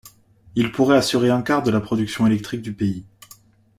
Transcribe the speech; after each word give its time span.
Il 0.55 0.71
pourrait 0.71 0.97
assurer 0.97 1.29
un 1.29 1.43
quart 1.43 1.61
de 1.61 1.69
la 1.69 1.79
production 1.79 2.25
électrique 2.25 2.63
du 2.63 2.73
pays. 2.73 3.05